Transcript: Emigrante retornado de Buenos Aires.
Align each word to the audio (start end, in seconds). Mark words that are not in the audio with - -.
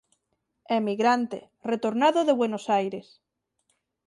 Emigrante 0.79 1.39
retornado 1.71 2.19
de 2.27 2.33
Buenos 2.41 2.65
Aires. 2.79 3.07